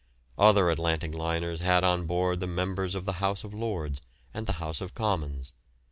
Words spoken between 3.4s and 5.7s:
of Lords and the House of Commons.